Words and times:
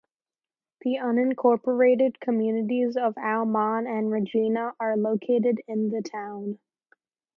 The 0.81 0.97
unincorporated 0.99 2.19
communities 2.19 2.97
of 2.97 3.15
Almon 3.19 3.85
and 3.85 4.09
Regina 4.11 4.73
are 4.79 4.97
located 4.97 5.61
in 5.67 5.91
the 5.91 6.01
town. 6.01 6.57